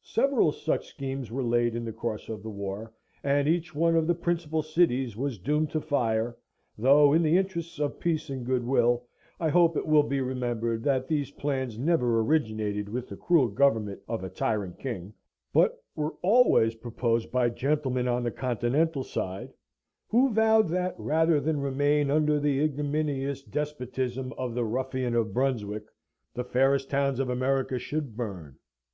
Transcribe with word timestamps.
Several 0.00 0.50
such 0.50 0.88
schemes 0.88 1.30
were 1.30 1.42
laid 1.42 1.74
in 1.74 1.84
the 1.84 1.92
course 1.92 2.30
of 2.30 2.42
the 2.42 2.48
war, 2.48 2.90
and 3.22 3.46
each 3.46 3.74
one 3.74 3.96
of 3.96 4.06
the 4.06 4.14
principal 4.14 4.62
cities 4.62 5.14
was 5.14 5.36
doomed 5.38 5.68
to 5.72 5.80
fire; 5.82 6.34
though, 6.78 7.12
in 7.12 7.22
the 7.22 7.36
interests 7.36 7.78
of 7.78 8.00
peace 8.00 8.30
and 8.30 8.46
goodwill, 8.46 9.04
I 9.38 9.50
hope 9.50 9.76
it 9.76 9.86
will 9.86 10.04
be 10.04 10.22
remembered 10.22 10.84
that 10.84 11.06
these 11.06 11.32
plans 11.32 11.78
never 11.78 12.20
originated 12.22 12.88
with 12.88 13.10
the 13.10 13.16
cruel 13.18 13.46
government 13.48 14.00
of 14.08 14.24
a 14.24 14.30
tyrant 14.30 14.78
king, 14.78 15.12
but 15.52 15.84
were 15.94 16.14
always 16.22 16.74
proposed 16.76 17.30
by 17.30 17.50
gentlemen 17.50 18.08
on 18.08 18.22
the 18.22 18.30
Continental 18.30 19.04
side, 19.04 19.52
who 20.08 20.30
vowed 20.30 20.68
that, 20.68 20.94
rather 20.96 21.40
than 21.40 21.60
remain 21.60 22.10
under 22.10 22.40
the 22.40 22.58
ignominious 22.64 23.42
despotism 23.42 24.32
of 24.38 24.54
the 24.54 24.64
ruffian 24.64 25.14
of 25.14 25.34
Brunswick, 25.34 25.84
the 26.32 26.42
fairest 26.42 26.88
towns 26.88 27.20
of 27.20 27.28
America 27.28 27.78
should 27.78 28.16
burn. 28.16 28.56